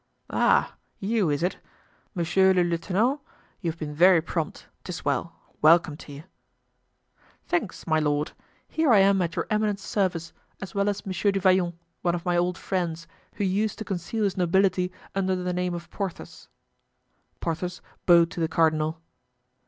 "Ah! 0.31 0.77
you, 0.97 1.29
is 1.29 1.43
it? 1.43 1.59
Monsieur 2.15 2.55
le 2.55 2.63
lieutenant, 2.63 3.19
you 3.59 3.69
have 3.69 3.77
been 3.79 3.93
very 3.93 4.19
prompt. 4.19 4.65
'Tis 4.83 5.05
well. 5.05 5.35
Welcome 5.61 5.95
to 5.97 6.11
ye." 6.11 6.23
"Thanks, 7.45 7.85
my 7.85 7.99
lord. 7.99 8.31
Here 8.67 8.91
I 8.91 8.97
am 8.97 9.21
at 9.21 9.35
your 9.35 9.45
eminence's 9.51 9.87
service, 9.87 10.33
as 10.59 10.73
well 10.73 10.89
as 10.89 11.05
Monsieur 11.05 11.31
du 11.31 11.39
Vallon, 11.39 11.77
one 12.01 12.15
of 12.15 12.25
my 12.25 12.35
old 12.35 12.57
friends, 12.57 13.05
who 13.35 13.43
used 13.43 13.77
to 13.77 13.85
conceal 13.85 14.23
his 14.23 14.37
nobility 14.37 14.91
under 15.13 15.35
the 15.35 15.53
name 15.53 15.75
of 15.75 15.91
Porthos." 15.91 16.47
Porthos 17.39 17.79
bowed 18.07 18.31
to 18.31 18.39
the 18.39 18.47
cardinal. 18.47 18.99